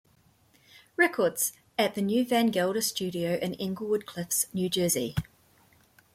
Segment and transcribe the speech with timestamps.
[0.97, 5.13] Records, at the new Van Gelder Studio in Englewood Cliffs, New Jersey.